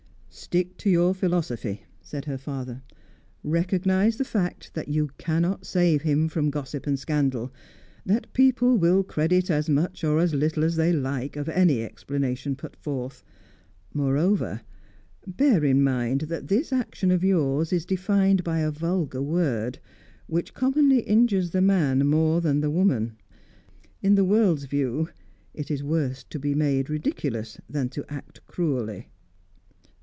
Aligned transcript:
"Stick 0.33 0.77
to 0.77 0.89
your 0.89 1.13
philosophy," 1.13 1.83
said 2.01 2.23
her 2.23 2.37
father. 2.37 2.83
"Recognise 3.43 4.15
the 4.15 4.23
fact 4.23 4.73
that 4.73 4.87
you 4.87 5.09
cannot 5.17 5.65
save 5.65 6.03
him 6.03 6.29
from 6.29 6.49
gossip 6.49 6.87
and 6.87 6.97
scandal 6.97 7.53
that 8.05 8.31
people 8.31 8.77
will 8.77 9.03
credit 9.03 9.51
as 9.51 9.69
much 9.69 10.05
or 10.05 10.19
as 10.21 10.33
little 10.33 10.63
as 10.63 10.77
they 10.77 10.93
like 10.93 11.35
of 11.35 11.49
any 11.49 11.83
explanation 11.83 12.55
put 12.55 12.77
forth. 12.77 13.25
Moreover, 13.93 14.61
bear 15.27 15.65
in 15.65 15.83
mind 15.83 16.21
that 16.21 16.47
this 16.47 16.71
action 16.71 17.11
of 17.11 17.25
yours 17.25 17.73
is 17.73 17.85
defined 17.85 18.41
by 18.43 18.59
a 18.59 18.71
vulgar 18.71 19.21
word, 19.21 19.79
which 20.27 20.53
commonly 20.53 21.01
injures 21.01 21.51
the 21.51 21.61
man 21.61 22.07
more 22.07 22.39
than 22.39 22.61
the 22.61 22.71
woman. 22.71 23.17
In 24.01 24.15
the 24.15 24.25
world's 24.25 24.63
view, 24.65 25.09
it 25.53 25.69
is 25.69 25.83
worse 25.83 26.23
to 26.29 26.39
be 26.39 26.55
made 26.55 26.89
ridiculous 26.89 27.57
than 27.69 27.89
to 27.89 28.05
act 28.07 28.39
cruelly." 28.47 29.09